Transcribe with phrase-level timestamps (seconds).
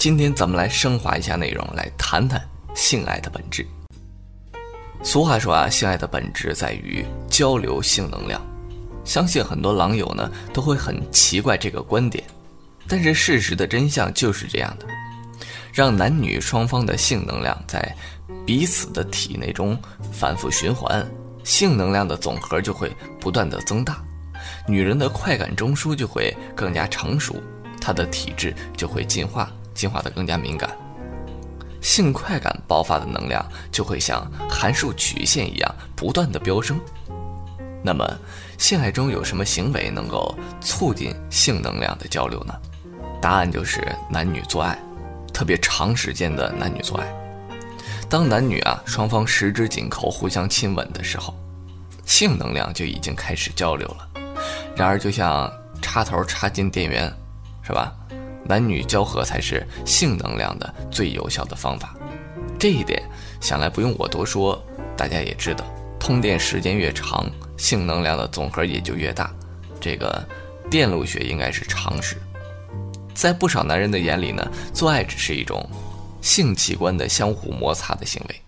[0.00, 2.42] 今天咱们来升华一下内容，来谈谈
[2.74, 3.66] 性爱的本质。
[5.02, 8.40] 俗话说啊，性爱的本质在于交流性能量。
[9.04, 12.24] 相信很多狼友呢都会很奇怪这个观点，
[12.88, 14.86] 但是事实的真相就是这样的：
[15.70, 17.94] 让男女双方的性能量在
[18.46, 19.78] 彼此的体内中
[20.10, 21.06] 反复循环，
[21.44, 22.90] 性能量的总和就会
[23.20, 24.02] 不断的增大，
[24.66, 27.36] 女人的快感中枢就会更加成熟，
[27.82, 30.70] 她的体质就会进化，进化的更加敏感。
[31.80, 36.78] 性快感爆发的能量就会像函数曲线一样不断的飙升。
[37.82, 38.06] 那么，
[38.58, 42.54] 性爱中有什么行为能够促进性能量的交流呢？
[43.22, 44.78] 答案就是男女做爱，
[45.32, 47.06] 特别长时间的男女做爱。
[48.10, 51.34] 当男女啊双方十指紧扣、互相亲吻的时候，
[52.04, 54.08] 性能量就已经开始交流了。
[54.76, 55.50] 然而，就像
[55.80, 57.10] 插头插进电源，
[57.62, 57.90] 是吧？
[58.44, 61.94] 男女交合才是性能量的最有效的方法，
[62.58, 63.02] 这一点
[63.40, 64.60] 想来不用我多说，
[64.96, 65.64] 大家也知道，
[65.98, 69.30] 通电时间越长，性能量的总和也就越大，
[69.80, 70.26] 这个
[70.70, 72.16] 电路学应该是常识。
[73.14, 75.68] 在不少男人的眼里呢，做爱只是一种
[76.22, 78.40] 性器官的相互摩擦的行为，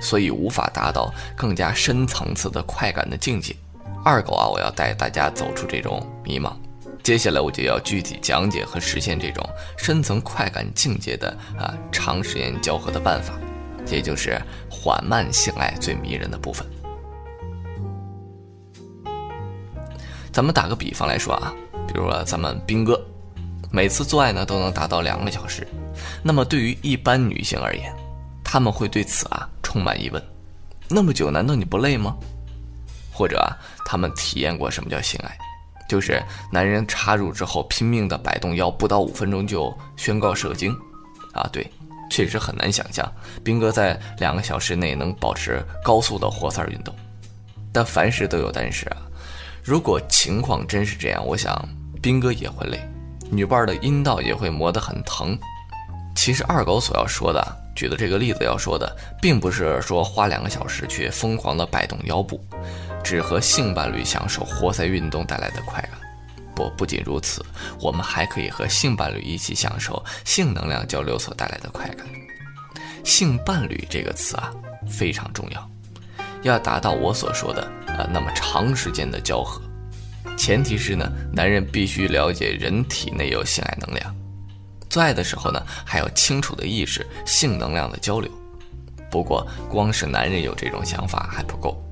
[0.00, 3.54] 所以无法达到更加深层次的快感的境界。
[4.04, 6.52] 二狗啊，我要带大家走出这种迷茫。
[7.02, 9.44] 接下来我就要具体讲解和实现这种
[9.76, 13.34] 深层快感境界的啊长时间交合的办法，
[13.90, 16.66] 也就是缓慢性爱最迷人的部分。
[20.30, 21.52] 咱们打个比方来说啊，
[21.88, 23.00] 比如说咱们兵哥，
[23.72, 25.66] 每次做爱呢都能达到两个小时，
[26.22, 27.92] 那么对于一般女性而言，
[28.44, 30.22] 她们会对此啊充满疑问：
[30.88, 32.16] 那么久难道你不累吗？
[33.12, 35.36] 或者啊，她们体验过什么叫性爱？
[35.90, 40.72] 就是男人插入之后拼命的摆动腰，不到五分钟就宣告射精，
[41.32, 41.68] 啊，对，
[42.08, 46.94] 确实很难想象兵哥在两个小时内能保持高速的活塞运动。
[47.72, 48.98] 但凡事都有但是啊，
[49.64, 51.68] 如果情况真是这样，我想
[52.00, 52.80] 兵哥也会累，
[53.28, 55.36] 女伴的阴道也会磨得很疼。
[56.14, 57.44] 其实二狗所要说的，
[57.74, 62.40] 举的这个例子要说的，并不是说花两个小时去疯狂的摆动腰部。
[63.02, 65.92] 只和性伴侣享受活塞运动带来的快感，
[66.54, 67.44] 不，不仅如此，
[67.80, 72.06] 我们还可以和性伴侣一起享受性能量交流所带来的快感。
[73.04, 74.52] 性伴侣这个词啊
[74.88, 75.70] 非常重要，
[76.42, 79.60] 要达到我所说的呃那么长时间的交合，
[80.36, 84.14] 前提是呢男人必须了解人体内有性爱能量，
[84.88, 88.30] 做爱的时候呢还要清楚的意识性能量的交流。
[89.10, 91.82] 不过光是男人有这种想法还不够。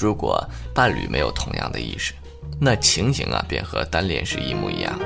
[0.00, 0.42] 如果
[0.74, 2.14] 伴侣没有同样的意识，
[2.58, 5.04] 那情形啊便和单恋是一模一样的，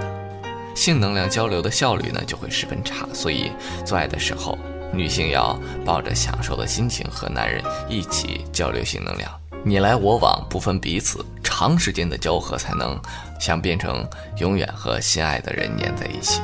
[0.77, 3.07] 性能量交流的效率呢就会十分差。
[3.13, 3.51] 所以
[3.85, 4.57] 做爱的时候，
[4.93, 9.29] 女性要抱着享受的心情和男人一起交流性能量，
[9.65, 12.97] 你来我往不分彼此，长时间的交合才能
[13.41, 16.41] 想变成永远和心爱的人粘在一起。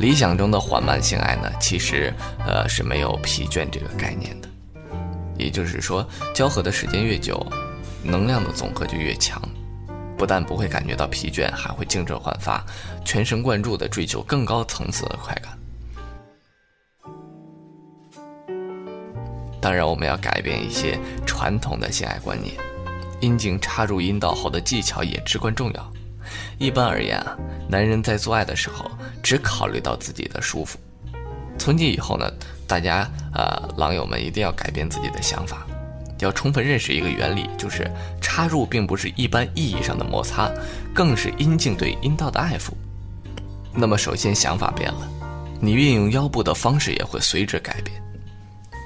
[0.00, 2.12] 理想中的缓慢性爱呢，其实
[2.44, 4.48] 呃是没有疲倦这个概念的。
[5.38, 7.44] 也就是说，交合的时间越久，
[8.02, 9.40] 能量的总和就越强，
[10.16, 12.64] 不但不会感觉到疲倦，还会精神焕发，
[13.04, 15.58] 全神贯注地追求更高层次的快感。
[19.60, 22.54] 当然，我们要改变一些传统的性爱观念，
[23.20, 25.92] 阴茎插入阴道后的技巧也至关重要。
[26.58, 27.36] 一般而言啊，
[27.68, 28.90] 男人在做爱的时候
[29.22, 30.78] 只考虑到自己的舒服。
[31.58, 32.30] 从今以后呢，
[32.66, 35.66] 大家呃，狼友们一定要改变自己的想法，
[36.20, 37.86] 要充分认识一个原理，就是
[38.18, 40.50] 插入并不是一般意义上的摩擦，
[40.94, 42.70] 更是阴茎对阴道的爱抚。
[43.74, 45.06] 那么，首先想法变了，
[45.60, 48.02] 你运用腰部的方式也会随之改变。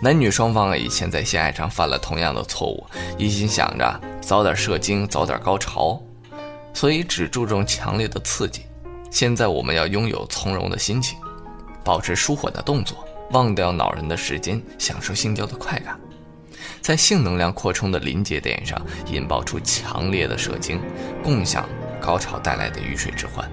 [0.03, 2.85] 男女双方，以前在性爱上犯了同样的错误，
[3.17, 6.03] 一心想着早点射精、早点高潮，
[6.75, 8.63] 所以只注重强烈的刺激。
[9.13, 11.17] 现在我们要拥有从容的心情。
[11.83, 12.99] 保持舒缓的动作，
[13.33, 15.99] 忘掉恼人的时间，享受性交的快感，
[16.81, 20.81] 在性能量扩充的临界点上引爆出强烈的射精，
[21.23, 21.69] 共享
[22.01, 23.49] 高潮带来的鱼水之欢。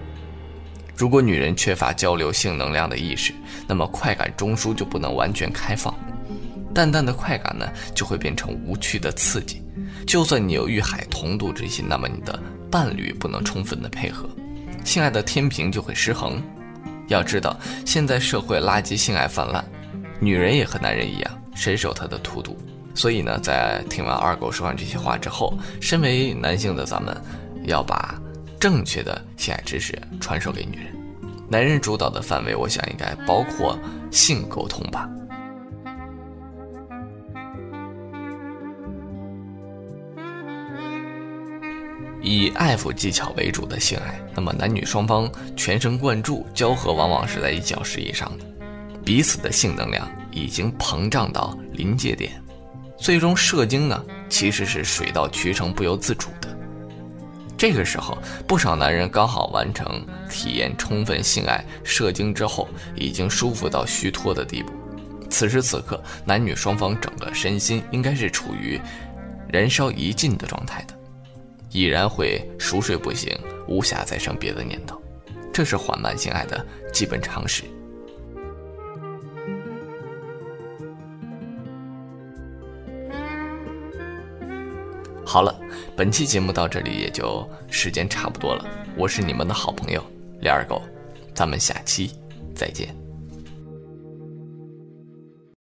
[0.96, 3.32] 如果女人缺乏交流性能量的意识，
[3.68, 5.94] 那么快感中枢就不能完全开放，
[6.74, 9.62] 淡淡的快感呢就会变成无趣的刺激。
[10.08, 12.40] 就算你有与海同度之心，那么你的
[12.72, 14.28] 伴侣不能充分的配合，
[14.84, 16.42] 性爱的天平就会失衡。
[17.08, 19.64] 要知道，现在社会垃圾性爱泛滥，
[20.20, 22.58] 女人也和男人一样深受他的荼毒。
[22.94, 27.16] 所以呢，在听完二狗说完这些话之后，身为男性的咱们，
[27.66, 28.20] 要把
[28.60, 30.88] 正确的性爱知识传授给女人，
[31.48, 33.78] 男人主导的范围，我想应该包括
[34.10, 35.08] 性沟通吧。
[42.28, 48.46] 以爱抚技巧为主的性爱，那么男女双方全神贯注交合，往往是在一小时以上的，
[49.06, 52.32] 彼此的性能量已经膨胀到临界点，
[52.98, 56.50] 最终射精呢，其实是水到渠成、不由自主的。
[57.58, 64.74] 这个时候，不少男人刚好完成体验充分性爱，射精之后已经舒服到虚脱的地步。
[65.30, 68.80] 此时此刻，男女双方整个身心应该是处于
[69.48, 70.97] 燃烧一尽的状态的。
[71.78, 73.32] 已然会熟睡不醒，
[73.68, 75.00] 无暇再生别的念头，
[75.54, 77.64] 这是缓慢性爱的基本常识。
[85.24, 85.56] 好了，
[85.96, 88.66] 本期节目到这里也就时间差不多了。
[88.98, 90.04] 我是你们的好朋友
[90.40, 90.82] 李二狗，
[91.36, 92.10] 咱们下期
[92.56, 93.07] 再见。